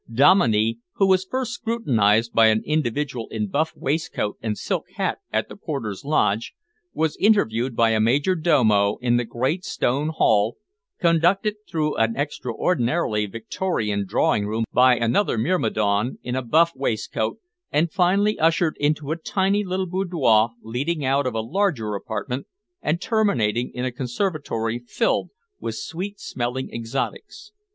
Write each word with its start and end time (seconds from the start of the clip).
Dominey, 0.11 0.79
who 0.93 1.05
was 1.07 1.25
first 1.29 1.53
scrutinised 1.53 2.33
by 2.33 2.47
an 2.47 2.63
individual 2.65 3.27
in 3.29 3.45
buff 3.49 3.71
waistcoat 3.75 4.35
and 4.41 4.57
silk 4.57 4.85
hat 4.95 5.19
at 5.31 5.47
the 5.47 5.55
porter's 5.55 6.03
lodge, 6.03 6.53
was 6.91 7.15
interviewed 7.17 7.75
by 7.75 7.91
a 7.91 7.99
major 7.99 8.33
domo 8.33 8.97
in 8.99 9.17
the 9.17 9.25
great 9.25 9.63
stone 9.63 10.09
hall, 10.09 10.57
conducted 10.99 11.53
through 11.69 11.95
an 11.97 12.17
extraordinarily 12.17 13.27
Victorian 13.27 14.03
drawing 14.07 14.47
room 14.47 14.63
by 14.73 14.95
another 14.95 15.37
myrmidon 15.37 16.17
in 16.23 16.35
a 16.35 16.41
buff 16.41 16.71
waistcoat, 16.75 17.37
and 17.71 17.91
finally 17.91 18.39
ushered 18.39 18.75
into 18.79 19.11
a 19.11 19.15
tiny 19.15 19.63
little 19.63 19.85
boudoir 19.85 20.49
leading 20.63 21.05
out 21.05 21.27
of 21.27 21.35
a 21.35 21.41
larger 21.41 21.93
apartment 21.93 22.47
and 22.81 22.99
terminating 22.99 23.69
in 23.75 23.85
a 23.85 23.91
conservatory 23.91 24.79
filled 24.79 25.29
with 25.59 25.75
sweet 25.75 26.19
smelling 26.19 26.73
exotics. 26.73 27.51